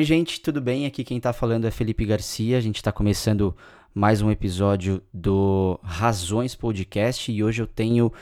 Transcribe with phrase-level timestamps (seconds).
[0.00, 0.86] Oi, gente, tudo bem?
[0.86, 2.56] Aqui quem tá falando é Felipe Garcia.
[2.56, 3.54] A gente tá começando
[3.92, 8.12] mais um episódio do Razões Podcast e hoje eu tenho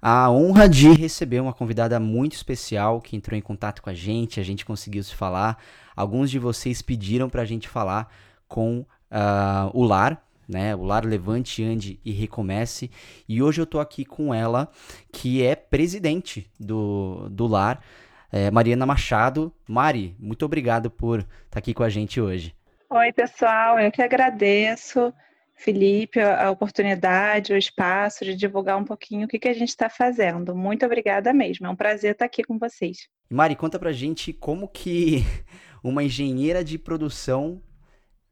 [0.00, 4.38] a honra de receber uma convidada muito especial que entrou em contato com a gente,
[4.38, 5.58] a gente conseguiu se falar.
[5.96, 8.12] Alguns de vocês pediram para a gente falar
[8.46, 10.74] com uh, o Lar, né?
[10.74, 12.90] O Lar Levante, Ande e Recomece.
[13.28, 14.70] E hoje eu estou aqui com ela,
[15.12, 17.82] que é presidente do, do Lar,
[18.32, 19.52] é, Mariana Machado.
[19.68, 22.54] Mari, muito obrigado por estar tá aqui com a gente hoje.
[22.88, 25.12] Oi, pessoal, eu que agradeço.
[25.56, 29.88] Felipe, a oportunidade, o espaço de divulgar um pouquinho o que, que a gente está
[29.88, 30.54] fazendo.
[30.54, 33.08] Muito obrigada mesmo, é um prazer estar aqui com vocês.
[33.28, 35.24] Mari, conta pra gente como que
[35.82, 37.62] uma engenheira de produção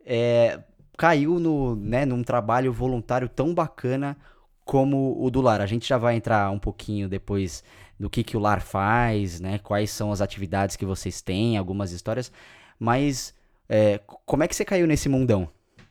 [0.04, 0.60] é,
[0.96, 4.16] caiu no, né, num trabalho voluntário tão bacana
[4.64, 5.60] como o do Lar.
[5.60, 7.62] A gente já vai entrar um pouquinho depois
[7.98, 11.92] do que, que o Lar faz, né, quais são as atividades que vocês têm, algumas
[11.92, 12.32] histórias,
[12.78, 13.34] mas
[13.68, 15.48] é, como é que você caiu nesse mundão?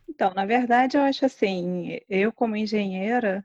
[0.08, 3.44] Então, na verdade, eu acho assim, eu como engenheira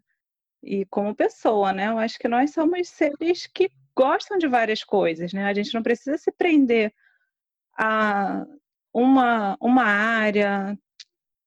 [0.62, 1.88] e como pessoa, né?
[1.88, 5.46] Eu acho que nós somos seres que gostam de várias coisas, né?
[5.46, 6.92] A gente não precisa se prender
[7.76, 8.44] a
[8.92, 10.78] uma, uma área,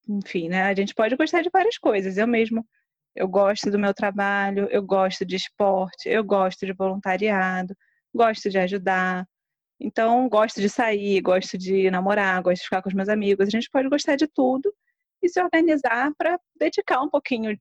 [0.07, 0.63] enfim, né?
[0.63, 2.17] A gente pode gostar de várias coisas.
[2.17, 2.65] Eu mesmo,
[3.15, 7.75] eu gosto do meu trabalho, eu gosto de esporte, eu gosto de voluntariado,
[8.13, 9.27] gosto de ajudar.
[9.79, 13.47] Então, gosto de sair, gosto de namorar, gosto de ficar com os meus amigos.
[13.47, 14.73] A gente pode gostar de tudo
[15.21, 17.57] e se organizar para dedicar um pouquinho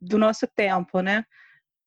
[0.00, 1.24] do nosso tempo, né?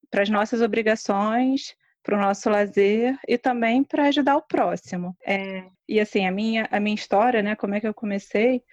[0.09, 5.15] Para as nossas obrigações, para o nosso lazer e também para ajudar o próximo.
[5.25, 7.55] É, e assim, a minha, a minha história, né?
[7.55, 8.63] Como é que eu comecei,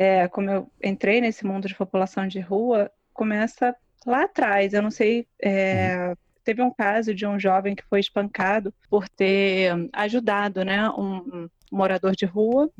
[0.00, 3.74] é, como eu entrei nesse mundo de população de rua, começa
[4.06, 4.72] lá atrás.
[4.72, 5.26] Eu não sei.
[5.42, 6.14] É, uhum.
[6.44, 12.14] Teve um caso de um jovem que foi espancado por ter ajudado né, um morador
[12.14, 12.70] de rua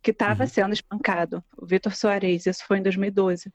[0.00, 0.48] que estava uhum.
[0.48, 3.52] sendo espancado, o Vitor Soares, isso foi em 2012.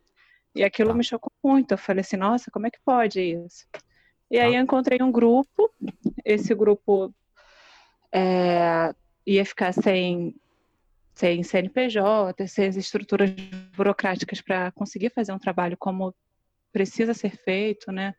[0.54, 0.96] E aquilo tá.
[0.96, 1.72] me chocou muito.
[1.72, 3.66] Eu falei assim, nossa, como é que pode isso?
[4.30, 4.58] E aí tá.
[4.58, 5.72] eu encontrei um grupo,
[6.26, 7.14] esse grupo
[8.12, 8.94] é,
[9.26, 10.36] ia ficar sem,
[11.16, 13.32] sem CNPJ, sem as estruturas
[13.76, 16.14] burocráticas para conseguir fazer um trabalho como
[16.74, 18.14] precisa ser feito, né?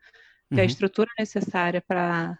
[0.49, 0.61] Ter uhum.
[0.61, 2.37] a estrutura necessária para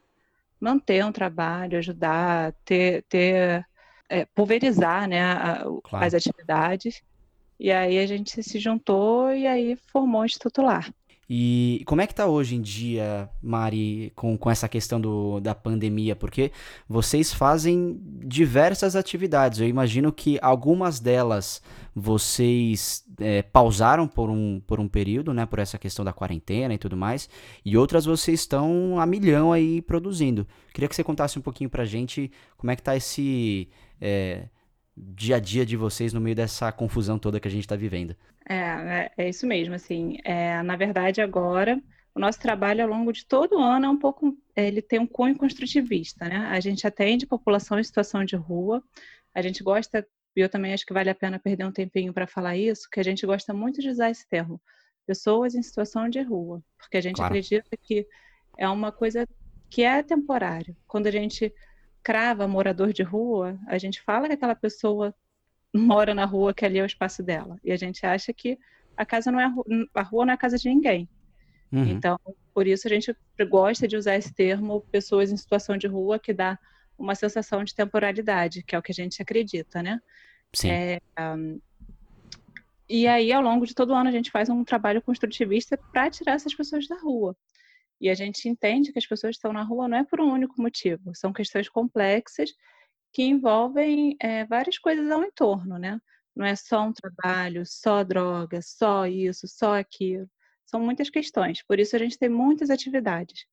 [0.60, 3.64] manter um trabalho, ajudar, ter, ter
[4.10, 6.06] é, pulverizar né, a, claro.
[6.06, 7.04] as atividades.
[7.60, 10.92] E aí a gente se juntou e aí formou o Instituto Lar.
[11.30, 15.54] E como é que tá hoje em dia, Mari, com, com essa questão do, da
[15.54, 16.16] pandemia?
[16.16, 16.54] Porque
[16.88, 19.60] vocês fazem diversas atividades.
[19.60, 21.62] Eu imagino que algumas delas
[21.94, 25.46] vocês é, pausaram por um, por um período, né?
[25.46, 27.30] Por essa questão da quarentena e tudo mais.
[27.66, 30.48] E outras vocês estão a milhão aí produzindo.
[30.74, 33.68] Queria que você contasse um pouquinho pra gente como é que tá esse
[34.00, 34.48] é,
[34.98, 38.16] dia a dia de vocês no meio dessa confusão toda que a gente está vivendo.
[38.50, 41.80] É, é, é, isso mesmo, assim, é, na verdade agora
[42.18, 45.06] o nosso trabalho ao longo de todo o ano é um pouco, ele tem um
[45.06, 46.48] cunho construtivista, né?
[46.50, 48.82] A gente atende população em situação de rua,
[49.36, 52.26] a gente gosta, e eu também acho que vale a pena perder um tempinho para
[52.26, 54.60] falar isso, que a gente gosta muito de usar esse termo,
[55.06, 57.32] pessoas em situação de rua, porque a gente claro.
[57.32, 58.08] acredita que
[58.58, 59.28] é uma coisa
[59.70, 60.76] que é temporária.
[60.88, 61.54] Quando a gente
[62.08, 65.14] crava morador de rua, a gente fala que aquela pessoa
[65.76, 67.60] mora na rua, que ali é o espaço dela.
[67.62, 68.58] E a gente acha que
[68.96, 69.44] a casa não é
[69.94, 71.10] a rua não é a casa de ninguém.
[71.70, 71.84] Uhum.
[71.84, 72.18] Então,
[72.54, 73.14] por isso a gente
[73.50, 76.58] gosta de usar esse termo pessoas em situação de rua que dá
[76.98, 80.00] uma sensação de temporalidade, que é o que a gente acredita, né?
[80.54, 80.70] Sim.
[80.70, 81.60] É, um,
[82.88, 86.10] e aí, ao longo de todo o ano, a gente faz um trabalho construtivista para
[86.10, 87.36] tirar essas pessoas da rua.
[88.00, 90.62] E a gente entende que as pessoas estão na rua não é por um único
[90.62, 92.52] motivo, são questões complexas
[93.14, 96.00] que envolvem é, várias coisas ao entorno, né?
[96.36, 100.30] Não é só um trabalho, só droga, só isso, só aquilo.
[100.66, 101.64] São muitas questões.
[101.64, 103.46] Por isso a gente tem muitas atividades,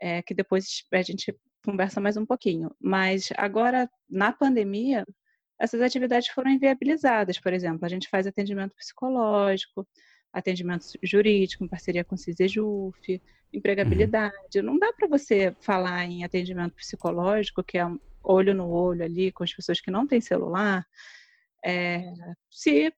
[0.00, 2.74] é, que depois a gente conversa mais um pouquinho.
[2.80, 5.04] Mas agora, na pandemia,
[5.60, 7.38] essas atividades foram inviabilizadas.
[7.38, 9.86] Por exemplo, a gente faz atendimento psicológico,
[10.38, 13.20] atendimento jurídico em parceria com o CISEJUF,
[13.52, 14.58] empregabilidade.
[14.58, 14.62] Uhum.
[14.62, 17.86] Não dá para você falar em atendimento psicológico, que é
[18.22, 20.86] olho no olho ali com as pessoas que não têm celular,
[21.64, 22.12] é,
[22.50, 22.92] se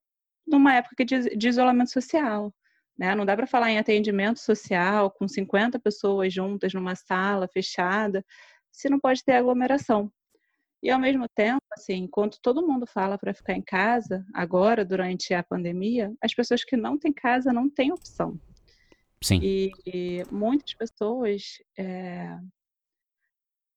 [0.45, 2.53] numa época de, de isolamento social.
[2.97, 3.15] Né?
[3.15, 8.25] Não dá para falar em atendimento social com 50 pessoas juntas numa sala fechada,
[8.71, 10.11] se não pode ter aglomeração.
[10.83, 15.33] E ao mesmo tempo, assim, enquanto todo mundo fala para ficar em casa, agora, durante
[15.33, 18.39] a pandemia, as pessoas que não têm casa não têm opção.
[19.23, 19.39] Sim.
[19.43, 22.35] E, e muitas pessoas é,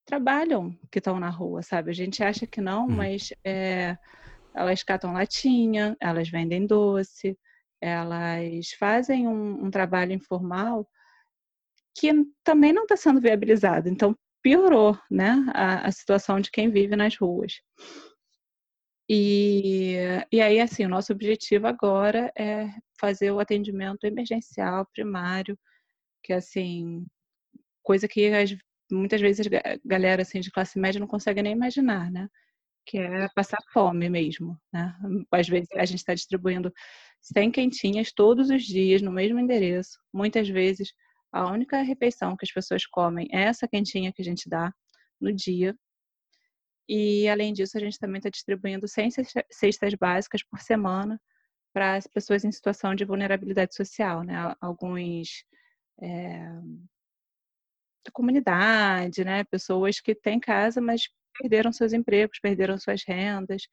[0.06, 1.90] trabalham que estão na rua, sabe?
[1.90, 2.96] A gente acha que não, uhum.
[2.96, 3.98] mas é,
[4.54, 7.38] elas catam latinha, elas vendem doce,
[7.80, 10.88] elas fazem um, um trabalho informal
[11.94, 12.10] que
[12.42, 13.88] também não está sendo viabilizado.
[13.88, 17.62] Então, piorou né, a, a, situação de quem vive nas ruas.
[19.08, 19.96] E,
[20.30, 22.68] e aí, assim, o nosso objetivo agora é
[23.00, 25.58] fazer o atendimento emergencial primário,
[26.22, 27.06] que assim,
[27.82, 28.54] coisa que as,
[28.92, 32.28] muitas vezes a galera assim, de classe média não consegue nem imaginar, né?
[32.86, 34.94] Que é passar fome mesmo, né?
[35.32, 36.72] Às vezes a gente está distribuindo
[37.22, 39.98] 100 quentinhas todos os dias no mesmo endereço.
[40.12, 40.92] Muitas vezes
[41.34, 44.72] a única refeição que as pessoas comem é essa quentinha que a gente dá
[45.20, 45.76] no dia.
[46.88, 49.10] E, além disso, a gente também está distribuindo 100
[49.50, 51.20] cestas básicas por semana
[51.72, 54.54] para as pessoas em situação de vulnerabilidade social, né?
[54.60, 55.44] Alguns
[56.00, 56.38] é,
[58.04, 59.42] da comunidade, né?
[59.42, 61.08] Pessoas que têm casa, mas
[61.40, 63.66] perderam seus empregos, perderam suas rendas,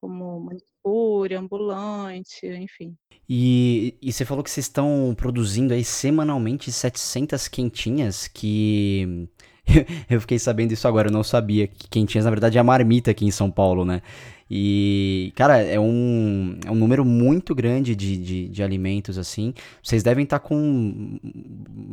[0.00, 2.96] como manicure, ambulante, enfim.
[3.28, 9.28] E, e você falou que vocês estão produzindo aí semanalmente 700 quentinhas, que
[10.08, 13.10] eu fiquei sabendo isso agora, eu não sabia que quentinhas na verdade é a marmita
[13.10, 14.02] aqui em São Paulo, né?
[14.48, 19.52] E, cara, é um, é um número muito grande de, de, de alimentos, assim.
[19.82, 21.18] Vocês devem estar tá com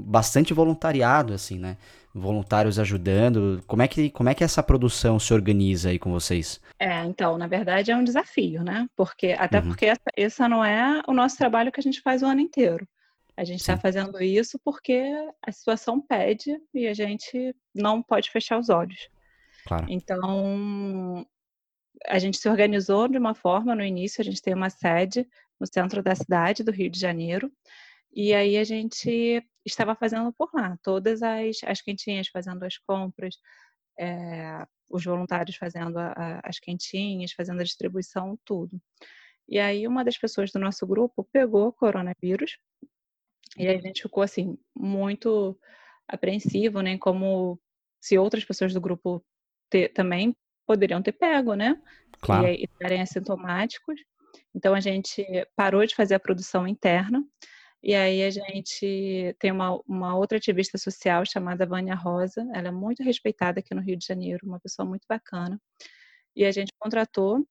[0.05, 1.77] bastante voluntariado, assim, né?
[2.13, 3.63] Voluntários ajudando.
[3.65, 6.61] Como é, que, como é que essa produção se organiza aí com vocês?
[6.79, 8.87] É, então, na verdade é um desafio, né?
[8.95, 9.69] Porque, até uhum.
[9.69, 12.87] porque essa, essa não é o nosso trabalho que a gente faz o ano inteiro.
[13.35, 15.03] A gente está fazendo isso porque
[15.41, 19.09] a situação pede e a gente não pode fechar os olhos.
[19.65, 19.87] Claro.
[19.89, 21.25] Então,
[22.07, 25.27] a gente se organizou de uma forma no início, a gente tem uma sede
[25.59, 27.51] no centro da cidade do Rio de Janeiro,
[28.13, 33.35] e aí a gente estava fazendo por lá, todas as, as quentinhas, fazendo as compras,
[33.99, 38.79] é, os voluntários fazendo a, a, as quentinhas, fazendo a distribuição, tudo.
[39.47, 42.57] E aí uma das pessoas do nosso grupo pegou coronavírus,
[43.57, 45.57] e a gente ficou assim, muito
[46.07, 47.59] apreensivo, né, como
[48.01, 49.23] se outras pessoas do grupo
[49.69, 50.35] ter, também
[50.65, 51.81] poderiam ter pego, né?
[52.21, 52.47] Claro.
[52.47, 53.99] E estarem assintomáticos.
[54.55, 55.25] Então a gente
[55.55, 57.23] parou de fazer a produção interna.
[57.83, 62.41] E aí a gente tem uma, uma outra ativista social chamada Vânia Rosa.
[62.53, 65.59] Ela é muito respeitada aqui no Rio de Janeiro, uma pessoa muito bacana.
[66.35, 67.45] E a gente contratou,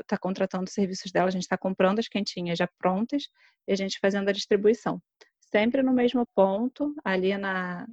[0.00, 3.24] está contratando os serviços dela, a gente está comprando as quentinhas já prontas
[3.66, 5.02] e a gente fazendo a distribuição.
[5.40, 7.86] Sempre no mesmo ponto, ali na,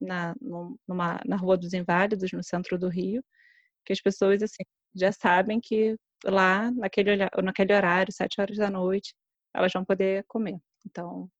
[0.00, 0.34] na,
[0.88, 3.22] numa, na Rua dos Inválidos, no centro do Rio
[3.84, 4.62] que as pessoas assim
[4.94, 9.14] já sabem que lá naquele, naquele horário, sete horas da noite,
[9.54, 10.58] elas vão poder comer.
[10.86, 11.30] Então.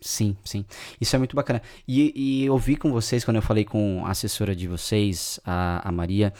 [0.00, 0.64] Sim, sim.
[1.00, 1.62] Isso é muito bacana.
[1.86, 5.88] E, e eu vi com vocês, quando eu falei com a assessora de vocês, a,
[5.88, 6.32] a Maria,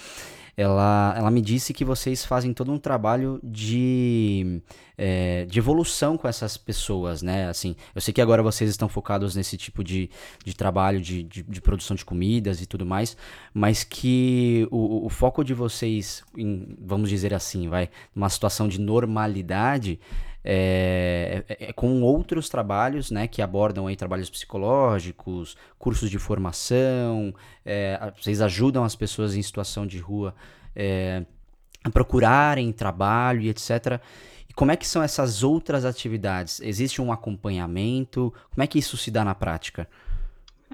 [0.56, 4.62] ela, ela me disse que vocês fazem todo um trabalho de,
[4.96, 7.48] é, de evolução com essas pessoas, né?
[7.48, 10.08] Assim, eu sei que agora vocês estão focados nesse tipo de,
[10.44, 13.16] de trabalho de, de, de produção de comidas e tudo mais,
[13.52, 18.80] mas que o, o foco de vocês, em, vamos dizer assim, vai, numa situação de
[18.80, 20.00] normalidade,
[20.48, 27.34] é, é, é, com outros trabalhos, né, que abordam aí trabalhos psicológicos, cursos de formação,
[27.64, 30.32] é, vocês ajudam as pessoas em situação de rua
[30.74, 31.24] é,
[31.82, 34.00] a procurarem trabalho e etc.
[34.48, 36.60] E como é que são essas outras atividades?
[36.60, 38.32] Existe um acompanhamento?
[38.54, 39.88] Como é que isso se dá na prática?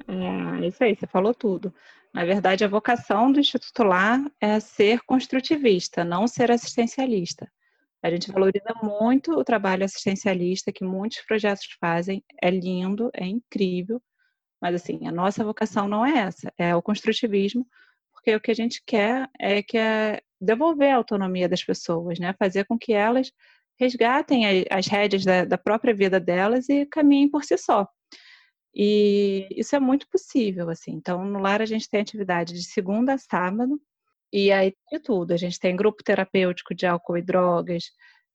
[0.06, 1.73] É, isso aí, você falou tudo.
[2.12, 7.50] Na verdade, a vocação do Instituto Lar é ser construtivista, não ser assistencialista.
[8.02, 14.02] A gente valoriza muito o trabalho assistencialista que muitos projetos fazem, é lindo, é incrível,
[14.61, 17.66] mas assim, a nossa vocação não é essa, é o construtivismo,
[18.12, 22.35] porque o que a gente quer é que é devolver a autonomia das pessoas, né?
[22.38, 23.32] Fazer com que elas
[23.78, 27.88] resgatem as rédeas da, da própria vida delas e caminhem por si só.
[28.75, 30.92] E isso é muito possível, assim.
[30.92, 33.80] Então, no lar a gente tem atividade de segunda a sábado,
[34.32, 35.32] e aí de tudo.
[35.32, 37.84] A gente tem grupo terapêutico de álcool e drogas,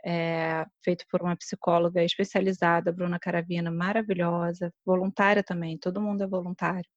[0.06, 6.90] é, feito por uma psicóloga especializada, Bruna Caravina, maravilhosa, voluntária também, todo mundo é voluntário.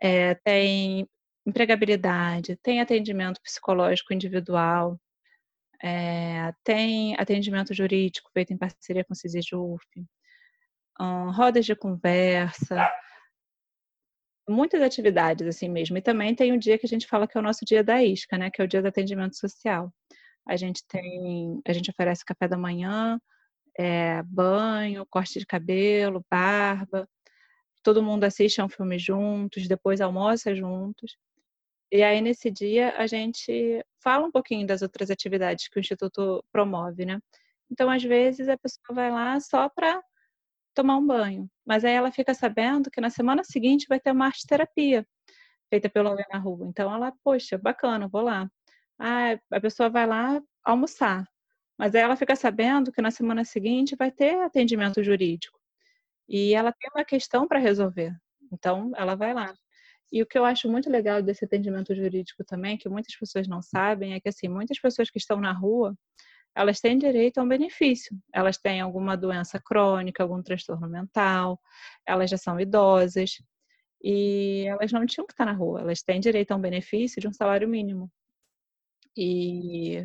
[0.00, 1.08] É, tem
[1.46, 4.98] empregabilidade, tem atendimento psicológico individual,
[5.82, 9.84] é, tem atendimento jurídico feito em parceria com o CISIJUF,
[11.00, 12.88] um, rodas de conversa,
[14.52, 15.98] muitas atividades assim mesmo.
[15.98, 18.02] E também tem um dia que a gente fala que é o nosso dia da
[18.02, 18.50] isca, né?
[18.50, 19.92] Que é o dia do atendimento social.
[20.46, 23.20] A gente tem, a gente oferece café da manhã,
[23.78, 27.08] é, banho, corte de cabelo, barba.
[27.82, 31.16] todo mundo assiste a um filme juntos, depois almoça juntos.
[31.92, 36.44] E aí, nesse dia, a gente fala um pouquinho das outras atividades que o Instituto
[36.52, 37.20] promove, né?
[37.70, 40.02] Então, às vezes, a pessoa vai lá só para
[40.74, 41.50] tomar um banho.
[41.66, 45.06] Mas aí ela fica sabendo que na semana seguinte vai ter uma arte terapia
[45.70, 46.66] feita pelo alguém na rua.
[46.68, 48.50] Então ela, poxa, bacana, vou lá.
[48.98, 51.26] Ah, a pessoa vai lá almoçar.
[51.78, 55.58] Mas aí ela fica sabendo que na semana seguinte vai ter atendimento jurídico.
[56.28, 58.14] E ela tem uma questão para resolver.
[58.52, 59.54] Então ela vai lá.
[60.12, 63.62] E o que eu acho muito legal desse atendimento jurídico também, que muitas pessoas não
[63.62, 65.96] sabem, é que assim, muitas pessoas que estão na rua,
[66.54, 68.16] elas têm direito a um benefício.
[68.32, 71.60] Elas têm alguma doença crônica, algum transtorno mental,
[72.06, 73.42] elas já são idosas
[74.02, 75.80] e elas não tinham que estar na rua.
[75.80, 78.10] Elas têm direito a um benefício de um salário mínimo.
[79.16, 80.04] E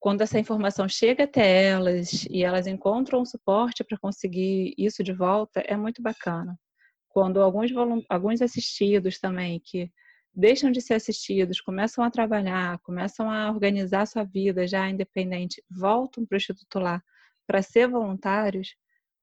[0.00, 5.12] quando essa informação chega até elas e elas encontram um suporte para conseguir isso de
[5.12, 6.58] volta, é muito bacana.
[7.08, 7.70] Quando alguns,
[8.08, 9.90] alguns assistidos também que
[10.34, 16.26] deixam de ser assistidos, começam a trabalhar, começam a organizar sua vida já independente, voltam
[16.26, 17.02] para o Instituto lá
[17.46, 18.74] para ser voluntários,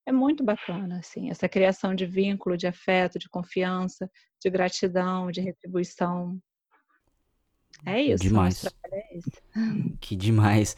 [0.06, 4.10] é muito bacana, assim, essa criação de vínculo, de afeto, de confiança,
[4.42, 6.40] de gratidão, de retribuição.
[7.86, 8.24] É isso.
[8.24, 8.66] Demais.
[8.92, 9.32] É isso.
[10.00, 10.76] Que demais.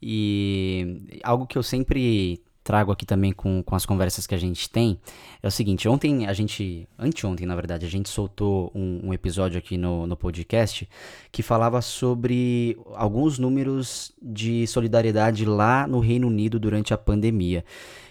[0.00, 4.70] E algo que eu sempre trago aqui também com, com as conversas que a gente
[4.70, 4.98] tem
[5.42, 9.58] é o seguinte: ontem a gente, anteontem na verdade, a gente soltou um, um, episódio
[9.58, 10.88] aqui no, no podcast
[11.30, 17.64] que falava sobre alguns números de solidariedade lá no Reino Unido durante a pandemia.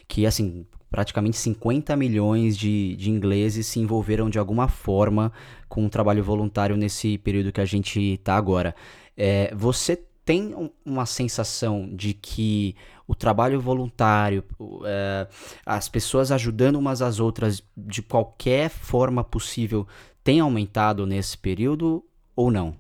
[0.08, 5.32] Que assim, praticamente 50 milhões de, de ingleses se envolveram de alguma forma
[5.70, 8.76] com o trabalho voluntário nesse período que a gente está agora.
[9.16, 10.54] É, você tem
[10.86, 12.76] uma sensação de que
[13.08, 14.44] o trabalho voluntário,
[14.86, 15.28] é,
[15.66, 19.88] as pessoas ajudando umas às outras de qualquer forma possível,
[20.24, 22.76] tem aumentado nesse período ou não?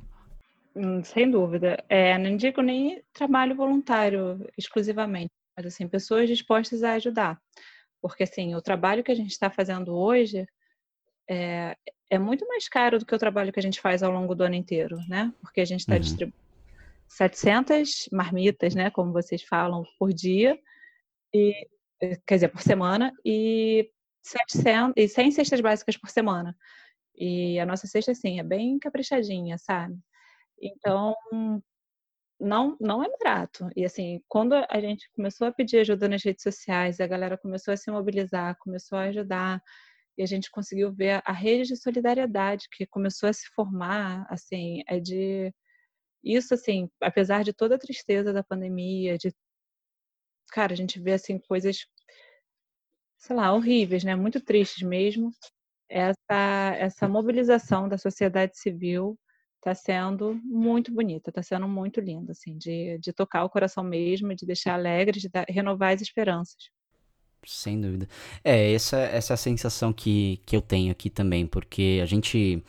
[0.76, 1.84] Hum, sem dúvida.
[1.90, 7.42] É, não digo nem trabalho voluntário exclusivamente, mas assim, pessoas dispostas a ajudar.
[8.02, 10.48] Porque assim, o trabalho que a gente está fazendo hoje
[11.30, 11.76] é,
[12.10, 14.44] é, muito mais caro do que o trabalho que a gente faz ao longo do
[14.44, 15.34] ano inteiro, né?
[15.42, 16.00] Porque a gente está uhum.
[16.00, 16.50] distribuindo
[17.12, 20.58] 700 marmitas, né, como vocês falam, por dia,
[21.34, 21.68] e,
[22.25, 23.89] quer dizer, por semana, e,
[24.24, 26.56] 700, e 100 cestas básicas por semana.
[27.15, 29.98] E a nossa cesta, assim, é bem caprichadinha, sabe?
[30.62, 31.15] Então,
[32.39, 33.70] não, não é barato.
[33.75, 37.74] E, assim, quando a gente começou a pedir ajuda nas redes sociais, a galera começou
[37.74, 39.62] a se mobilizar, começou a ajudar,
[40.18, 44.82] e a gente conseguiu ver a rede de solidariedade que começou a se formar, assim,
[44.88, 45.53] é de
[46.24, 49.34] isso, assim, apesar de toda a tristeza da pandemia, de.
[50.51, 51.86] Cara, a gente vê, assim, coisas,
[53.18, 54.16] sei lá, horríveis, né?
[54.16, 55.32] Muito tristes mesmo.
[55.90, 59.18] Essa, essa mobilização da sociedade civil
[59.58, 64.36] está sendo muito bonita, está sendo muito linda, assim, de, de tocar o coração mesmo,
[64.36, 66.72] de deixar alegre, de dar, renovar as esperanças.
[67.46, 68.08] Sem dúvida.
[68.44, 72.64] É, essa, essa é a sensação que, que eu tenho aqui também, porque a gente,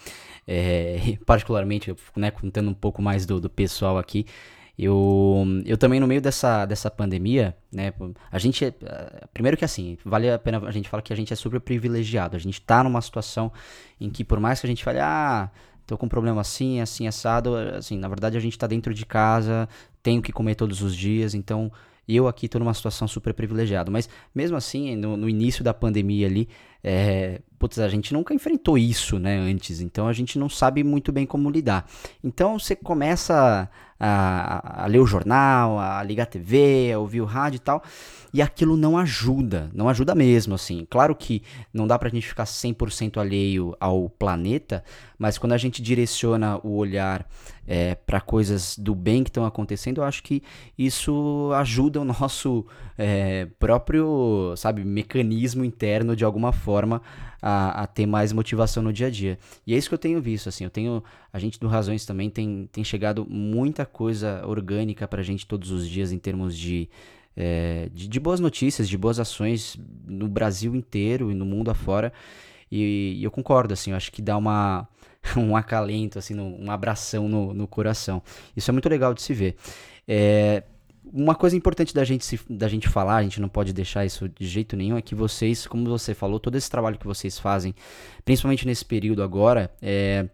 [0.47, 4.25] é, particularmente, né, contando um pouco mais do, do pessoal aqui,
[4.79, 7.93] eu, eu também no meio dessa, dessa pandemia, né,
[8.31, 8.75] a gente, é,
[9.33, 12.35] primeiro que assim, vale a pena a gente falar que a gente é super privilegiado,
[12.35, 13.53] a gente tá numa situação
[14.01, 15.51] em que por mais que a gente fale, ah,
[15.87, 19.05] tô com um problema assim, assim, assado, assim, na verdade a gente tá dentro de
[19.05, 19.69] casa,
[20.03, 21.71] tenho que comer todos os dias, então
[22.09, 23.91] eu aqui estou numa situação super privilegiada.
[23.91, 26.49] Mas mesmo assim, no, no início da pandemia ali,
[26.83, 29.81] é, putz, a gente nunca enfrentou isso, né, antes.
[29.81, 31.87] Então a gente não sabe muito bem como lidar.
[32.25, 37.25] Então você começa a, a, ler o jornal, a ligar a TV, a ouvir o
[37.25, 37.81] rádio e tal,
[38.35, 40.85] e aquilo não ajuda, não ajuda mesmo, assim.
[40.91, 41.41] Claro que
[41.73, 44.83] não dá pra gente ficar 100% alheio ao planeta,
[45.17, 47.25] mas quando a gente direciona o olhar
[47.65, 50.43] é, para coisas do bem que estão acontecendo, eu acho que
[50.77, 52.67] isso ajuda o nosso
[52.99, 57.01] é, próprio, sabe, mecanismo interno de alguma forma
[57.43, 59.37] a, a, ter mais motivação no dia a dia.
[59.67, 62.31] E é isso que eu tenho visto, assim, eu tenho, a gente do Razões também
[62.31, 66.89] tem, tem chegado muita coisa orgânica pra gente todos os dias em termos de,
[67.37, 72.13] é, de, de, boas notícias, de boas ações no Brasil inteiro e no mundo afora.
[72.71, 74.89] E, e eu concordo, assim, eu acho que dá uma,
[75.37, 78.23] um acalento, assim, um abração no, no coração.
[78.57, 79.57] Isso é muito legal de se ver.
[80.07, 80.63] É,
[81.05, 84.29] uma coisa importante da gente, se, da gente falar, a gente não pode deixar isso
[84.29, 87.75] de jeito nenhum, é que vocês, como você falou, todo esse trabalho que vocês fazem,
[88.25, 90.29] principalmente nesse período agora, é,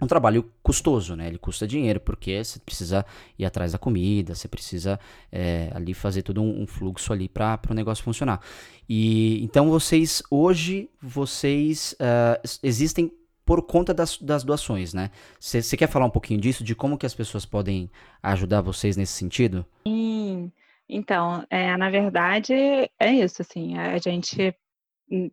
[0.00, 1.28] um trabalho custoso, né?
[1.28, 3.06] Ele custa dinheiro, porque você precisa
[3.38, 4.98] ir atrás da comida, você precisa
[5.30, 8.40] é, ali fazer todo um, um fluxo ali para o negócio funcionar.
[8.88, 13.12] E então vocês, hoje, vocês uh, existem
[13.44, 15.10] por conta das, das doações, né?
[15.38, 17.90] Você quer falar um pouquinho disso, de como que as pessoas podem
[18.22, 19.66] ajudar vocês nesse sentido?
[19.86, 20.52] Sim,
[20.88, 24.54] então, é, na verdade, é isso, assim, a gente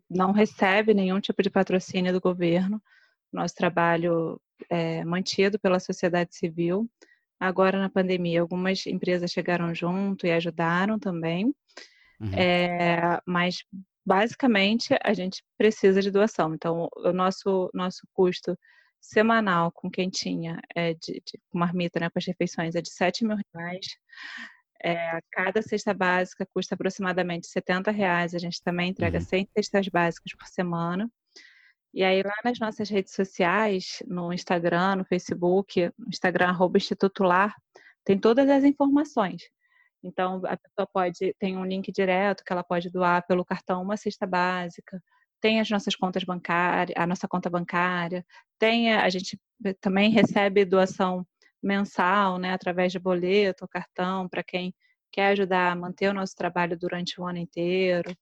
[0.08, 2.82] não recebe nenhum tipo de patrocínio do governo,
[3.32, 6.88] nosso trabalho é mantido pela sociedade civil.
[7.38, 11.54] Agora, na pandemia, algumas empresas chegaram junto e ajudaram também,
[12.20, 12.34] uhum.
[12.34, 13.64] é, mas
[14.04, 16.54] basicamente a gente precisa de doação.
[16.54, 18.56] Então, o nosso, nosso custo
[19.00, 23.36] semanal com quentinha é de, de marmita, né, com as refeições, é de 7 mil
[23.54, 23.86] reais.
[24.82, 28.34] É, cada cesta básica custa aproximadamente 70 reais.
[28.34, 29.24] A gente também entrega uhum.
[29.24, 31.10] 100 cestas básicas por semana.
[31.92, 37.24] E aí, lá nas nossas redes sociais, no Instagram, no Facebook, no Instagram, arroba Instituto
[37.24, 37.54] Lar,
[38.04, 39.42] tem todas as informações.
[40.02, 43.96] Então, a pessoa pode, tem um link direto que ela pode doar pelo cartão uma
[43.96, 45.02] cesta básica,
[45.40, 48.24] tem as nossas contas bancárias, a nossa conta bancária,
[48.58, 49.38] tem, a gente
[49.80, 51.26] também recebe doação
[51.62, 54.74] mensal, né, através de boleto, cartão, para quem
[55.12, 58.14] quer ajudar a manter o nosso trabalho durante o ano inteiro.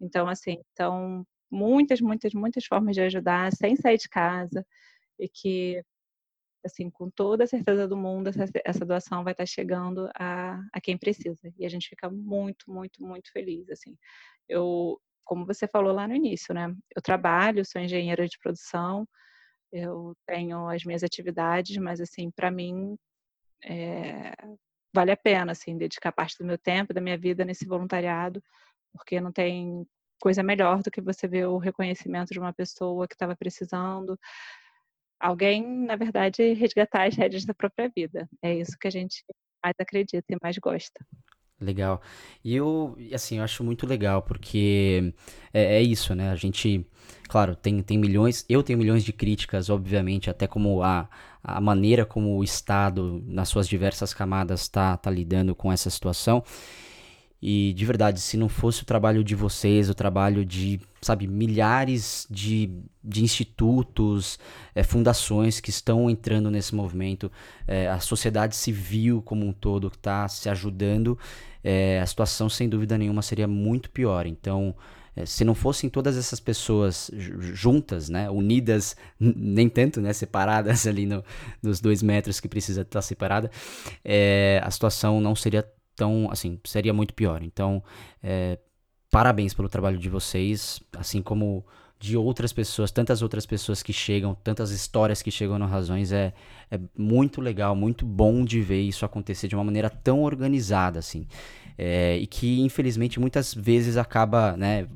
[0.00, 4.64] Então, assim, então muitas, muitas, muitas formas de ajudar sem sair de casa
[5.18, 5.82] e que,
[6.64, 10.80] assim, com toda a certeza do mundo, essa, essa doação vai estar chegando a, a
[10.80, 11.52] quem precisa.
[11.58, 13.96] E a gente fica muito, muito, muito feliz, assim.
[14.48, 16.74] Eu, como você falou lá no início, né?
[16.94, 19.06] Eu trabalho, sou engenheira de produção,
[19.72, 22.96] eu tenho as minhas atividades, mas, assim, para mim,
[23.64, 24.32] é,
[24.94, 28.42] vale a pena, assim, dedicar parte do meu tempo, da minha vida nesse voluntariado,
[28.92, 29.86] porque não tem
[30.20, 34.18] coisa melhor do que você ver o reconhecimento de uma pessoa que estava precisando.
[35.20, 38.28] Alguém, na verdade, resgatar as rédeas da própria vida.
[38.42, 39.22] É isso que a gente
[39.62, 41.04] mais acredita e mais gosta.
[41.60, 42.00] Legal.
[42.42, 45.12] E eu, assim, eu acho muito legal, porque
[45.52, 46.30] é, é, isso, né?
[46.30, 46.86] A gente,
[47.28, 51.06] claro, tem, tem milhões, eu tenho milhões de críticas, obviamente, até como a,
[51.44, 56.42] a maneira como o Estado, nas suas diversas camadas, está tá lidando com essa situação.
[57.42, 62.26] E de verdade, se não fosse o trabalho de vocês, o trabalho de, sabe, milhares
[62.30, 62.70] de,
[63.02, 64.38] de institutos,
[64.74, 67.32] é, fundações que estão entrando nesse movimento,
[67.66, 71.18] é, a sociedade civil como um todo que está se ajudando,
[71.64, 74.26] é, a situação sem dúvida nenhuma seria muito pior.
[74.26, 74.74] Então,
[75.26, 77.10] se não fossem todas essas pessoas
[77.52, 81.24] juntas, né, unidas, nem tanto, né, separadas ali no,
[81.62, 83.50] nos dois metros que precisa estar separada,
[84.62, 85.66] a situação não seria
[86.00, 87.42] então, assim, seria muito pior.
[87.42, 87.82] Então,
[88.22, 88.58] é,
[89.10, 91.62] parabéns pelo trabalho de vocês, assim como
[91.98, 96.32] de outras pessoas, tantas outras pessoas que chegam, tantas histórias que chegam no Razões, é,
[96.70, 101.26] é muito legal, muito bom de ver isso acontecer de uma maneira tão organizada, assim.
[101.76, 104.88] É, e que, infelizmente, muitas vezes acaba, né,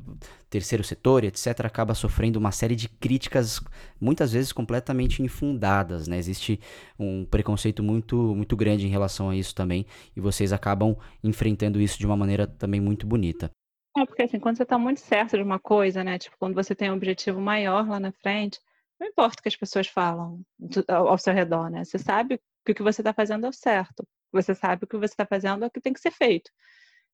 [0.55, 3.61] terceiro setor, etc., acaba sofrendo uma série de críticas,
[4.01, 6.17] muitas vezes completamente infundadas, né?
[6.17, 6.61] Existe
[6.97, 11.99] um preconceito muito, muito grande em relação a isso também, e vocês acabam enfrentando isso
[11.99, 13.51] de uma maneira também muito bonita.
[13.97, 16.19] É, porque assim, quando você está muito certo de uma coisa, né?
[16.19, 18.61] Tipo, quando você tem um objetivo maior lá na frente,
[19.01, 20.41] não importa o que as pessoas falam
[20.89, 21.83] ao seu redor, né?
[21.85, 24.07] Você sabe que o que você está fazendo é o certo.
[24.33, 26.49] Você sabe o que você está fazendo é o que tem que ser feito.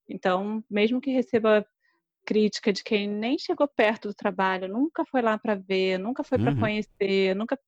[0.06, 1.64] Então, mesmo que receba
[2.24, 6.38] crítica de quem nem chegou perto do trabalho, nunca foi lá para ver, nunca foi
[6.38, 6.60] para uhum.
[6.60, 7.58] conhecer, nunca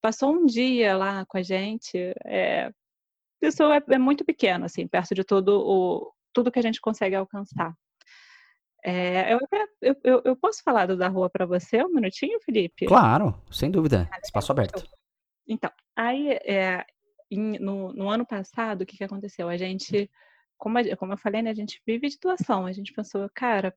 [0.00, 2.70] passou um dia lá com a gente, é,
[3.40, 7.14] isso é, é, muito pequeno, assim, perto de todo o tudo que a gente consegue
[7.14, 7.72] alcançar.
[8.84, 9.38] É, eu,
[9.80, 12.84] eu, eu, eu, posso falar do da rua para você um minutinho, Felipe?
[12.84, 14.10] Claro, sem dúvida.
[14.22, 14.84] Espaço aberto.
[15.48, 16.84] Então, aí, é,
[17.30, 19.48] em, no, no, ano passado, o que, que aconteceu?
[19.48, 20.10] A gente,
[20.64, 22.64] como, a, como eu falei, né, a gente vive de doação.
[22.64, 23.76] A gente pensou, cara,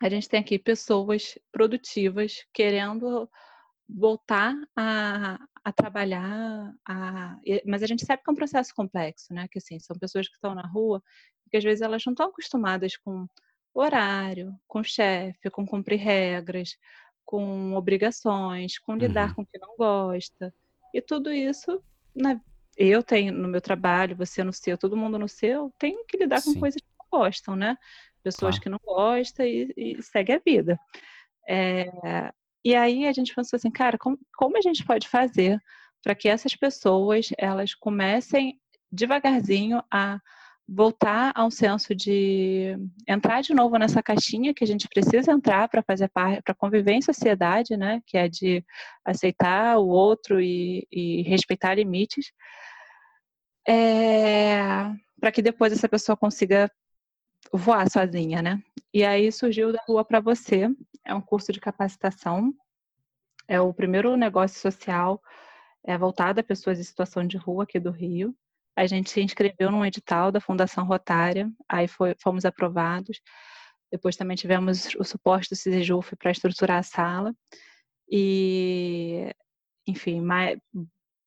[0.00, 3.28] a gente tem aqui pessoas produtivas querendo
[3.88, 9.48] voltar a, a trabalhar, a, mas a gente sabe que é um processo complexo, né?
[9.48, 11.02] Que assim, são pessoas que estão na rua
[11.50, 13.26] que às vezes elas não estão acostumadas com
[13.74, 16.76] horário, com chefe, com cumprir regras,
[17.24, 19.34] com obrigações, com lidar uhum.
[19.34, 20.54] com o que não gosta.
[20.94, 21.82] E tudo isso,
[22.14, 22.40] né,
[22.76, 26.40] eu tenho no meu trabalho, você no seu, todo mundo no seu, tem que lidar
[26.40, 26.54] Sim.
[26.54, 27.76] com coisas que não gostam, né?
[28.26, 30.78] pessoas que não gostam e, e segue a vida.
[31.48, 32.32] É,
[32.64, 35.60] e aí a gente pensou assim, cara, como, como a gente pode fazer
[36.02, 38.60] para que essas pessoas elas comecem
[38.90, 40.20] devagarzinho a
[40.68, 42.76] voltar a um senso de
[43.06, 46.92] entrar de novo nessa caixinha que a gente precisa entrar para fazer parte, para conviver
[46.92, 48.02] em sociedade, né?
[48.06, 48.64] Que é de
[49.04, 52.32] aceitar o outro e, e respeitar limites,
[53.68, 54.58] é,
[55.20, 56.70] para que depois essa pessoa consiga
[57.52, 58.60] voar sozinha, né?
[58.92, 60.68] E aí surgiu da rua para você,
[61.04, 62.52] é um curso de capacitação,
[63.46, 65.22] é o primeiro negócio social
[65.84, 68.34] é, voltado a pessoas em situação de rua aqui do Rio.
[68.76, 73.20] A gente se inscreveu num edital da Fundação Rotária, aí foi, fomos aprovados.
[73.90, 77.34] Depois também tivemos o suporte do CISEJUF para estruturar a sala.
[78.10, 79.34] E,
[79.86, 80.58] enfim, mais,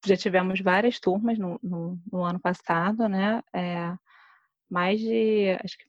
[0.06, 3.42] já tivemos várias turmas no, no, no ano passado, né?
[3.52, 3.98] É,
[4.70, 5.86] mais de, acho que,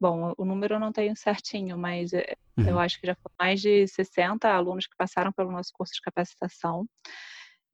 [0.00, 2.68] bom, o número eu não tenho certinho, mas é, uhum.
[2.68, 6.02] eu acho que já foram mais de 60 alunos que passaram pelo nosso curso de
[6.02, 6.86] capacitação.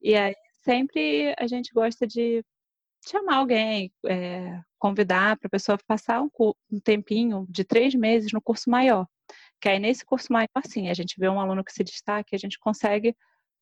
[0.01, 2.43] E aí sempre a gente gosta de
[3.11, 6.31] chamar alguém, é, convidar para a pessoa passar um,
[6.71, 9.07] um, tempinho de três meses no curso maior.
[9.61, 12.39] Que aí nesse curso maior, sim, a gente vê um aluno que se destaca, a
[12.39, 13.17] gente consegue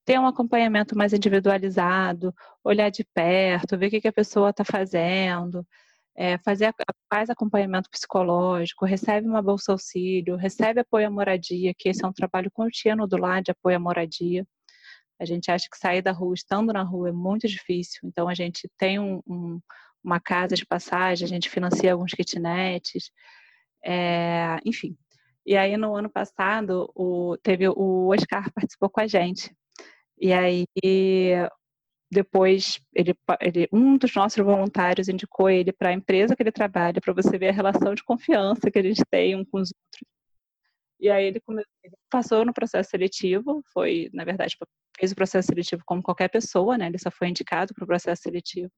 [0.04, 4.64] ter um acompanhamento mais individualizado, olhar de perto, ver o que, que a pessoa está
[4.64, 5.66] fazendo,
[6.16, 6.74] é, fazer
[7.10, 12.12] faz acompanhamento psicológico, recebe uma bolsa auxílio, recebe apoio à moradia, que esse é um
[12.12, 14.46] trabalho contínuo do lado de apoio à moradia.
[15.22, 18.34] A gente acha que sair da rua estando na rua é muito difícil, então a
[18.34, 19.60] gente tem um, um,
[20.02, 23.12] uma casa de passagem, a gente financia alguns kitnets,
[23.84, 24.96] é, enfim.
[25.46, 29.54] E aí no ano passado o, teve o Oscar participou com a gente.
[30.20, 30.66] E aí
[32.10, 37.00] depois ele, ele, um dos nossos voluntários indicou ele para a empresa que ele trabalha
[37.00, 40.12] para você ver a relação de confiança que a gente tem um com os outros
[41.02, 41.42] e aí ele,
[41.82, 44.56] ele passou no processo seletivo, foi, na verdade,
[44.98, 46.86] fez o processo seletivo como qualquer pessoa, né?
[46.86, 48.70] Ele só foi indicado para o processo seletivo.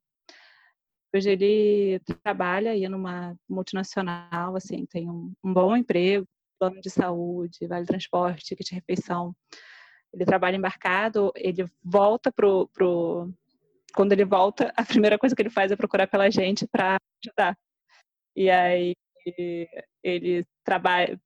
[1.15, 6.27] Hoje ele trabalha aí numa multinacional, assim, tem um, um bom emprego,
[6.59, 9.35] plano de saúde, vale transporte, ticket de refeição.
[10.13, 13.33] Ele trabalha embarcado, ele volta pro, pro
[13.95, 17.57] quando ele volta, a primeira coisa que ele faz é procurar pela gente para ajudar.
[18.37, 18.95] E aí
[20.03, 21.21] ele trabalha,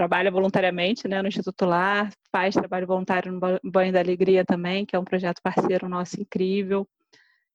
[0.00, 4.96] trabalha voluntariamente né, no Instituto Lar, faz trabalho voluntário no Banho da Alegria também, que
[4.96, 6.88] é um projeto parceiro nosso incrível.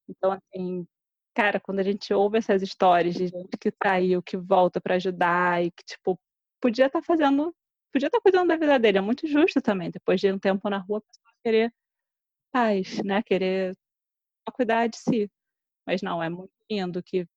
[0.08, 0.86] Então, assim,
[1.34, 5.66] cara, quando a gente ouve essas histórias de gente que saiu, que volta para ajudar
[5.66, 6.20] e que, tipo,
[6.62, 7.52] podia estar tá fazendo,
[7.92, 10.70] podia estar tá cuidando da vida dele, é muito justo também, depois de um tempo
[10.70, 11.74] na rua, a pessoa querer
[12.52, 13.76] paz, né, querer
[14.54, 15.32] cuidar de si.
[15.88, 17.28] Mas não, é muito lindo que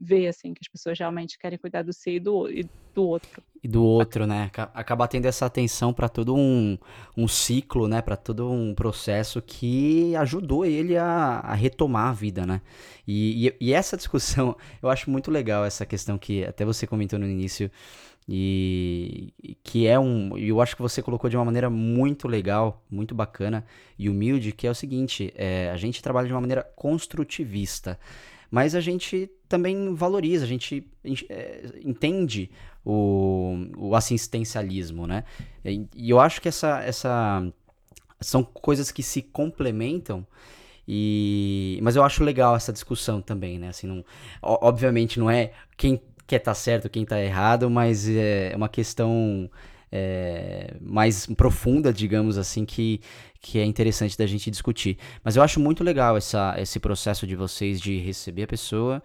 [0.00, 3.42] ver assim que as pessoas realmente querem cuidar do si e do, e do outro.
[3.62, 4.50] E do outro, né?
[4.74, 6.78] Acaba tendo essa atenção para todo um,
[7.16, 8.00] um ciclo, né?
[8.00, 12.60] Para todo um processo que ajudou ele a, a retomar a vida, né?
[13.06, 17.18] E, e, e, essa discussão, eu acho muito legal essa questão que até você comentou
[17.18, 17.70] no início
[18.26, 23.14] e que é um, eu acho que você colocou de uma maneira muito legal, muito
[23.14, 23.64] bacana
[23.98, 27.98] e humilde, que é o seguinte: é, a gente trabalha de uma maneira construtivista
[28.54, 30.88] mas a gente também valoriza, a gente,
[31.28, 32.48] é, entende
[32.84, 35.24] o, o assistencialismo, né?
[35.64, 37.52] E, e, eu acho que essa, essa
[38.20, 40.24] são coisas que se complementam.
[40.86, 43.70] E, mas eu acho legal essa discussão também, né?
[43.70, 44.04] Assim, não,
[44.40, 49.50] obviamente não é quem quer estar tá certo, quem está errado, mas é uma questão
[49.96, 53.00] é, mais profunda, digamos assim, que,
[53.40, 54.98] que é interessante da gente discutir.
[55.22, 59.00] Mas eu acho muito legal essa, esse processo de vocês de receber a pessoa,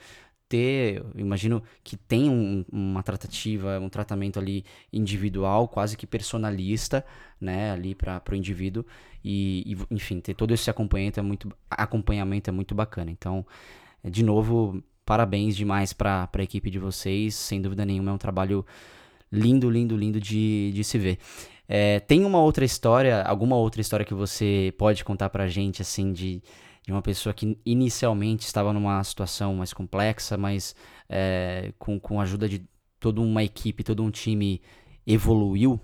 [0.48, 7.06] ter, imagino que tem um, uma tratativa, um tratamento ali individual, quase que personalista,
[7.40, 8.84] né, ali para o indivíduo
[9.24, 13.12] e, e, enfim, ter todo esse acompanhamento é muito, acompanhamento é muito bacana.
[13.12, 13.46] Então,
[14.04, 18.66] de novo, parabéns demais para a equipe de vocês, sem dúvida nenhuma é um trabalho
[19.32, 21.18] lindo, lindo, lindo de, de se ver.
[21.68, 26.12] É, tem uma outra história, alguma outra história que você pode contar pra gente, assim,
[26.12, 26.42] de,
[26.84, 30.76] de uma pessoa que inicialmente estava numa situação mais complexa, mas
[31.08, 32.66] é, com, com a ajuda de
[33.00, 34.62] toda uma equipe, todo um time
[35.06, 35.80] evoluiu?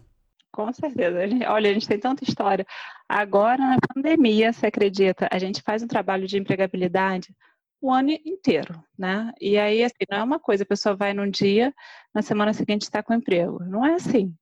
[0.51, 1.19] Com certeza.
[1.49, 2.65] Olha, a gente tem tanta história.
[3.07, 7.27] Agora, na pandemia, você acredita, a gente faz um trabalho de empregabilidade
[7.85, 9.31] o ano inteiro, né?
[9.39, 11.73] E aí, assim, não é uma coisa, a pessoa vai num dia,
[12.13, 13.63] na semana seguinte está com emprego.
[13.63, 14.33] Não é assim.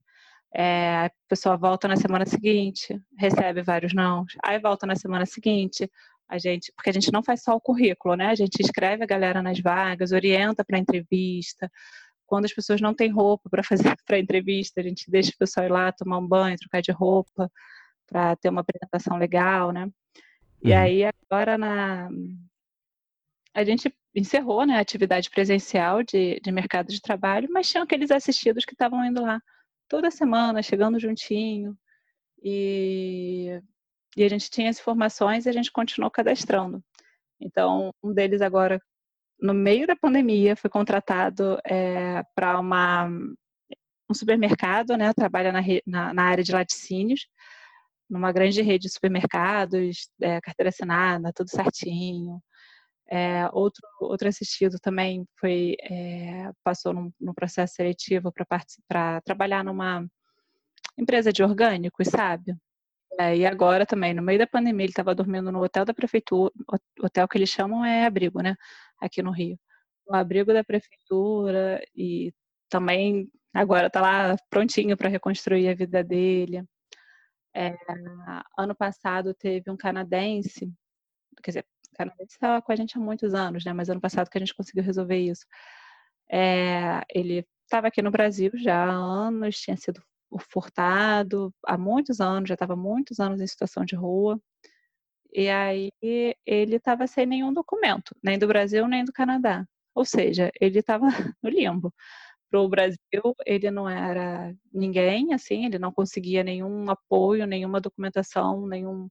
[0.56, 5.90] É, a pessoa volta na semana seguinte, recebe vários não, aí volta na semana seguinte,
[6.30, 8.28] a gente, porque a gente não faz só o currículo, né?
[8.28, 11.70] A gente escreve a galera nas vagas, orienta para entrevista.
[12.26, 15.66] Quando as pessoas não têm roupa para fazer para entrevista, a gente deixa o pessoal
[15.66, 17.52] ir lá tomar um banho, trocar de roupa,
[18.08, 19.90] para ter uma apresentação legal, né?
[20.64, 20.78] E uhum.
[20.78, 22.10] aí agora na
[23.54, 28.12] a gente encerrou né, a atividade presencial de, de mercado de trabalho, mas tinham aqueles
[28.12, 29.42] assistidos que estavam indo lá
[29.88, 31.78] toda semana, chegando juntinho.
[32.44, 33.62] E,
[34.18, 36.84] e a gente tinha as informações e a gente continuou cadastrando.
[37.40, 38.82] Então, um deles agora,
[39.40, 43.08] no meio da pandemia, foi contratado é, para uma
[44.10, 45.14] um supermercado, né?
[45.14, 47.28] Trabalha na, na, na, área de laticínios,
[48.10, 52.42] numa grande rede de supermercados, é, carteira assinada, tudo certinho.
[53.10, 58.34] É, outro, outro assistido também foi é, passou num, num, processo seletivo
[58.88, 60.06] para trabalhar numa
[60.98, 62.56] empresa de orgânicos, sabe?
[63.20, 66.52] É, e agora também, no meio da pandemia, ele estava dormindo no hotel da prefeitura,
[67.02, 68.56] hotel que eles chamam é abrigo, né?
[69.00, 69.60] Aqui no Rio.
[70.08, 72.34] No abrigo da prefeitura e
[72.70, 76.64] também agora está lá prontinho para reconstruir a vida dele.
[77.56, 77.76] É,
[78.58, 80.72] ano passado teve um canadense,
[81.44, 83.74] quer dizer, canadense estava com a gente há muitos anos, né?
[83.74, 85.46] Mas ano passado que a gente conseguiu resolver isso.
[86.32, 90.02] É, ele estava aqui no Brasil já há anos, tinha sido
[90.40, 94.40] furtado há muitos anos, já estava muitos anos em situação de rua.
[95.34, 95.92] E aí
[96.46, 99.66] ele estava sem nenhum documento, nem do Brasil nem do Canadá.
[99.96, 101.08] Ou seja, ele estava
[101.42, 101.94] no limbo.
[102.50, 102.98] Para o Brasil,
[103.46, 109.10] ele não era ninguém, assim, ele não conseguia nenhum apoio, nenhuma documentação, nenhum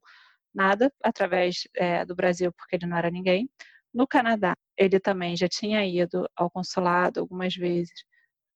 [0.54, 3.48] nada através é, do Brasil, porque ele não era ninguém.
[3.92, 7.92] No Canadá, ele também já tinha ido ao consulado algumas vezes,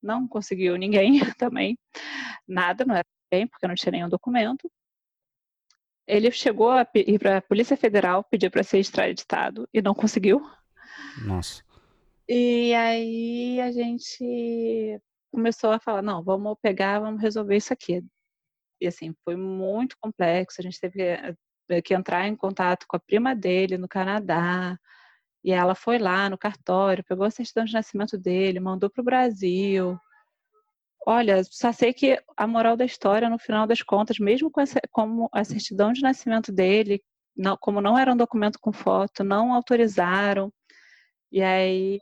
[0.03, 1.79] não conseguiu ninguém também,
[2.47, 4.71] nada, não era ninguém, porque não tinha nenhum documento.
[6.07, 10.41] Ele chegou a ir para a Polícia Federal, pediu para ser extraditado e não conseguiu.
[11.27, 11.65] Nossa.
[12.29, 15.01] E aí a gente
[15.33, 18.03] começou a falar, não, vamos pegar, vamos resolver isso aqui.
[18.81, 21.03] E assim, foi muito complexo, a gente teve
[21.85, 24.79] que entrar em contato com a prima dele no Canadá,
[25.45, 29.05] e ela foi lá no cartório, pegou a certidão de nascimento dele, mandou para o
[29.05, 29.97] Brasil.
[31.07, 34.81] Olha, só sei que a moral da história, no final das contas, mesmo com essa,
[34.91, 37.01] como a certidão de nascimento dele,
[37.37, 40.53] não, como não era um documento com foto, não autorizaram.
[41.31, 42.01] E aí,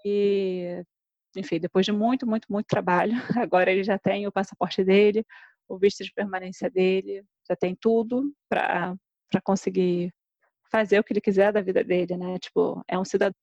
[1.36, 3.12] enfim, depois de muito, muito, muito trabalho,
[3.46, 5.22] agora ele já tem o passaporte dele,
[5.68, 8.96] o visto de permanência dele, já tem tudo para
[9.42, 10.12] conseguir
[10.70, 12.38] fazer o que ele quiser da vida dele, né?
[12.38, 13.34] Tipo, é um cidadão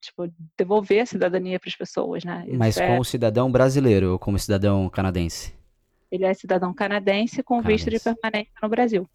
[0.00, 2.44] tipo, devolver a cidadania para as pessoas, né?
[2.46, 2.86] Isso Mas é...
[2.88, 5.54] como cidadão brasileiro ou como cidadão canadense?
[6.10, 7.84] Ele é cidadão canadense com canadense.
[7.84, 9.08] visto de permanência no Brasil.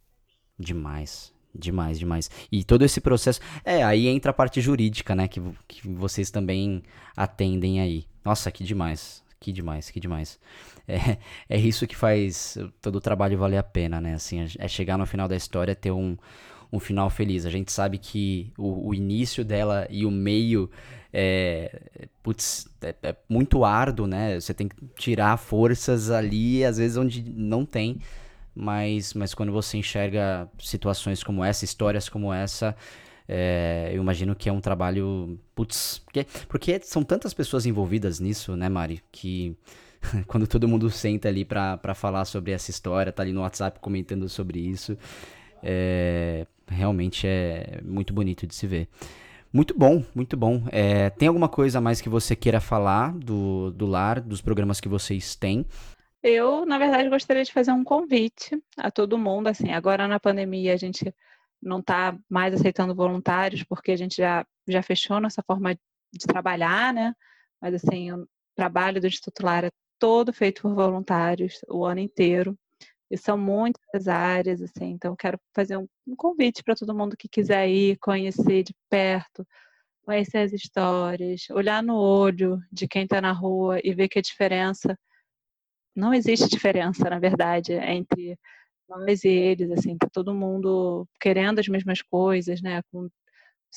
[0.58, 1.34] Demais.
[1.54, 2.30] Demais, demais.
[2.52, 3.40] E todo esse processo.
[3.66, 5.28] É, aí entra a parte jurídica, né?
[5.28, 6.84] Que, que vocês também
[7.16, 8.06] atendem aí.
[8.24, 9.24] Nossa, que demais.
[9.40, 10.40] Que demais, que demais.
[10.88, 11.18] É,
[11.50, 14.16] é isso que faz todo o trabalho valer a pena, né?
[14.16, 16.18] Assim, é chegar no final da história ter um,
[16.72, 17.46] um final feliz.
[17.46, 20.70] A gente sabe que o, o início dela e o meio
[21.14, 24.40] é, putz, é, é, muito árduo, né?
[24.40, 28.00] Você tem que tirar forças ali, às vezes onde não tem.
[28.54, 32.76] Mas, mas quando você enxerga situações como essa, histórias como essa,
[33.28, 35.38] é, eu imagino que é um trabalho.
[35.54, 39.02] Putz, porque, porque são tantas pessoas envolvidas nisso, né, Mari?
[39.12, 39.56] Que
[40.28, 44.30] quando todo mundo senta ali pra falar sobre essa história, tá ali no WhatsApp comentando
[44.30, 44.98] sobre isso,
[45.62, 48.88] é, realmente é muito bonito de se ver.
[49.52, 50.64] Muito bom, muito bom.
[50.72, 54.80] É, tem alguma coisa a mais que você queira falar do, do lar, dos programas
[54.80, 55.66] que vocês têm?
[56.22, 59.48] Eu, na verdade, gostaria de fazer um convite a todo mundo.
[59.48, 61.14] Assim, agora na pandemia a gente
[61.62, 66.94] não está mais aceitando voluntários porque a gente já, já fechou nossa forma de trabalhar,
[66.94, 67.14] né?
[67.62, 72.58] Mas assim, o trabalho do Instituto é todo feito por voluntários o ano inteiro.
[73.10, 77.30] E são muitas áreas, assim, então quero fazer um, um convite para todo mundo que
[77.30, 79.48] quiser ir, conhecer de perto,
[80.04, 84.22] conhecer as histórias, olhar no olho de quem está na rua e ver que a
[84.22, 84.98] diferença
[85.96, 88.38] não existe diferença, na verdade, entre
[88.88, 92.82] nós e eles, assim, tá todo mundo querendo as mesmas coisas, né?
[92.92, 93.10] Com,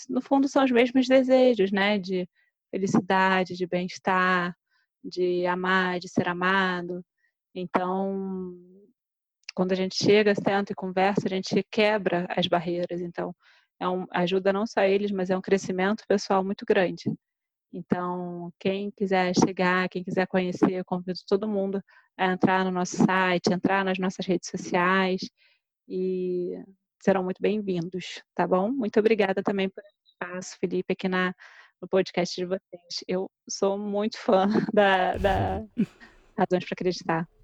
[0.08, 1.98] no fundo são os mesmos desejos, né?
[1.98, 2.28] De
[2.70, 4.56] felicidade, de bem-estar,
[5.04, 7.04] de amar, de ser amado.
[7.54, 8.54] Então,
[9.54, 13.00] quando a gente chega, senta e conversa, a gente quebra as barreiras.
[13.00, 13.34] Então,
[13.80, 17.04] é um, ajuda não só eles, mas é um crescimento pessoal muito grande.
[17.72, 21.80] Então, quem quiser chegar, quem quiser conhecer, eu convido todo mundo
[22.16, 25.20] a entrar no nosso site, entrar nas nossas redes sociais
[25.88, 26.52] e
[27.00, 28.70] serão muito bem-vindos, tá bom?
[28.70, 31.32] Muito obrigada também por esse espaço, Felipe, aqui na,
[31.80, 33.04] no podcast de vocês.
[33.08, 35.64] Eu sou muito fã da, da
[36.36, 37.39] Razões para Acreditar.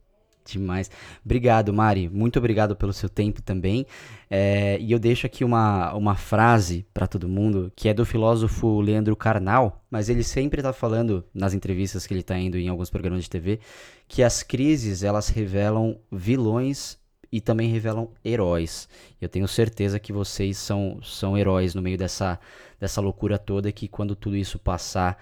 [0.47, 0.91] Demais.
[1.25, 2.09] Obrigado, Mari.
[2.09, 3.87] Muito obrigado pelo seu tempo também.
[4.31, 8.81] É, e eu deixo aqui uma, uma frase para todo mundo, que é do filósofo
[8.81, 12.91] Leandro Carnal, mas ele sempre está falando nas entrevistas que ele está indo em alguns
[12.91, 13.61] programas de TV,
[14.09, 16.99] que as crises elas revelam vilões
[17.31, 18.89] e também revelam heróis.
[19.21, 22.39] Eu tenho certeza que vocês são, são heróis no meio dessa,
[22.79, 25.19] dessa loucura toda, que quando tudo isso passar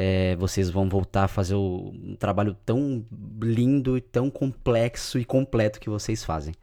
[0.00, 3.04] é, vocês vão voltar a fazer o, um trabalho tão
[3.42, 6.54] lindo e tão complexo e completo que vocês fazem.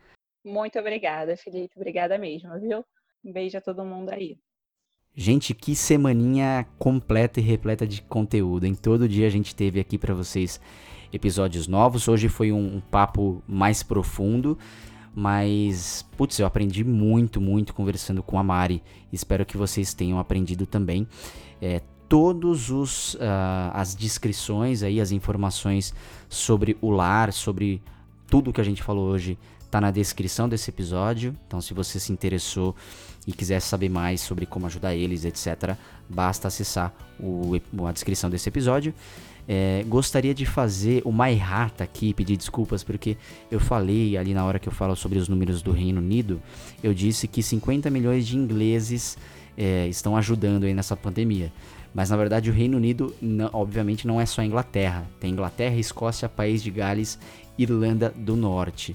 [0.41, 1.73] Muito obrigada, Felipe.
[1.75, 2.85] Obrigada mesmo, viu?
[3.25, 4.37] Um beijo a todo mundo aí.
[5.13, 8.65] Gente, que semaninha completa e repleta de conteúdo.
[8.65, 10.61] Em todo dia a gente teve aqui para vocês
[11.11, 12.07] episódios novos.
[12.07, 14.57] Hoje foi um, um, papo mais profundo,
[15.13, 18.81] mas putz, eu aprendi muito, muito conversando com a Mari.
[19.11, 21.05] Espero que vocês tenham aprendido também.
[21.61, 23.19] É, todos os uh,
[23.73, 25.93] as descrições aí, as informações
[26.29, 27.81] sobre o lar, sobre
[28.27, 29.37] tudo que a gente falou hoje,
[29.69, 31.35] tá na descrição desse episódio.
[31.47, 32.75] Então, se você se interessou
[33.27, 35.75] e quiser saber mais sobre como ajudar eles, etc.,
[36.07, 37.53] basta acessar o,
[37.85, 38.93] a descrição desse episódio.
[39.47, 43.15] É, gostaria de fazer uma errata aqui, pedir desculpas, porque
[43.51, 46.41] eu falei ali na hora que eu falo sobre os números do Reino Unido,
[46.81, 49.17] eu disse que 50 milhões de ingleses
[49.57, 51.51] é, estão ajudando aí nessa pandemia.
[51.95, 55.07] Mas na verdade o Reino Unido, não, obviamente, não é só a Inglaterra.
[55.17, 57.17] Tem Inglaterra, Escócia, País de Gales,
[57.57, 58.93] Irlanda do Norte.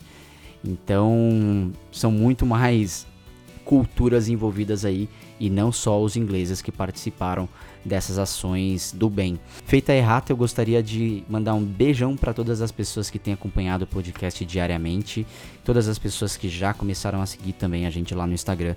[0.62, 3.06] Então são muito mais
[3.64, 5.08] culturas envolvidas aí
[5.38, 7.48] e não só os ingleses que participaram
[7.82, 9.40] dessas ações do bem.
[9.64, 13.32] Feita a errata, eu gostaria de mandar um beijão para todas as pessoas que têm
[13.32, 15.26] acompanhado o podcast diariamente,
[15.64, 18.74] todas as pessoas que já começaram a seguir também a gente lá no Instagram,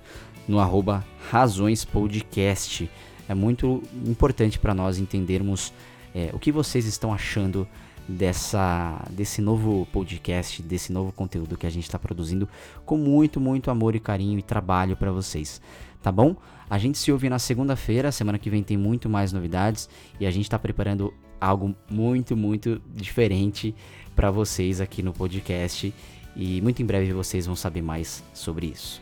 [0.47, 2.89] no arroba razõespodcast
[3.27, 5.73] é muito importante para nós entendermos
[6.13, 7.67] é, o que vocês estão achando
[8.07, 12.49] dessa desse novo podcast, desse novo conteúdo que a gente está produzindo
[12.85, 15.61] com muito, muito amor e carinho e trabalho para vocês,
[16.01, 16.35] tá bom?
[16.69, 20.31] A gente se ouve na segunda-feira, semana que vem tem muito mais novidades e a
[20.31, 23.75] gente está preparando algo muito, muito diferente
[24.15, 25.93] para vocês aqui no podcast
[26.35, 29.01] e muito em breve vocês vão saber mais sobre isso.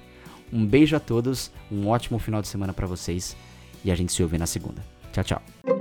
[0.51, 3.36] Um beijo a todos, um ótimo final de semana para vocês
[3.83, 4.83] e a gente se ouve na segunda.
[5.11, 5.80] Tchau, tchau.